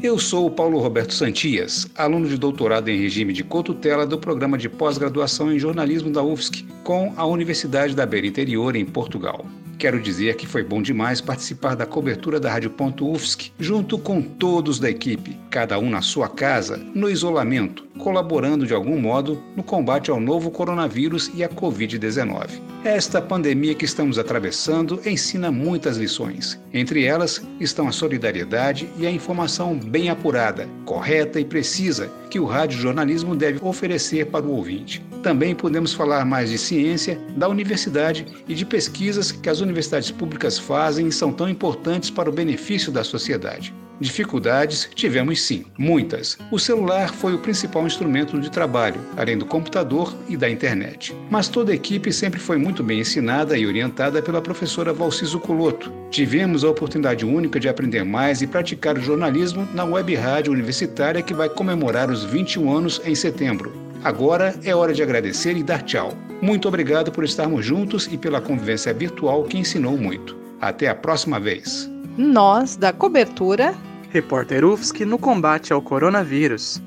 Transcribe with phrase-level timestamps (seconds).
[0.00, 4.56] Eu sou o Paulo Roberto Santias, aluno de doutorado em regime de cotutela do programa
[4.56, 9.44] de pós-graduação em jornalismo da UFSC, com a Universidade da Beira Interior, em Portugal.
[9.78, 14.20] Quero dizer que foi bom demais participar da cobertura da Rádio Ponto UFSC, junto com
[14.20, 19.62] todos da equipe, cada um na sua casa, no isolamento, colaborando de algum modo no
[19.62, 22.60] combate ao novo coronavírus e à Covid-19.
[22.82, 26.60] Esta pandemia que estamos atravessando ensina muitas lições.
[26.74, 32.46] Entre elas estão a solidariedade e a informação bem apurada, correta e precisa que o
[32.46, 35.06] radiojornalismo deve oferecer para o ouvinte.
[35.28, 40.58] Também podemos falar mais de ciência, da universidade e de pesquisas que as universidades públicas
[40.58, 43.74] fazem e são tão importantes para o benefício da sociedade.
[44.00, 46.38] Dificuldades tivemos sim, muitas.
[46.50, 51.14] O celular foi o principal instrumento de trabalho, além do computador e da internet.
[51.30, 55.92] Mas toda a equipe sempre foi muito bem ensinada e orientada pela professora Valciso Coloto.
[56.10, 61.20] Tivemos a oportunidade única de aprender mais e praticar o jornalismo na web rádio universitária
[61.20, 63.87] que vai comemorar os 21 anos em setembro.
[64.04, 66.12] Agora é hora de agradecer e dar tchau.
[66.40, 70.36] Muito obrigado por estarmos juntos e pela convivência virtual que ensinou muito.
[70.60, 71.90] Até a próxima vez.
[72.16, 73.74] Nós, da cobertura,
[74.10, 76.80] Repórter UFSC no combate ao coronavírus.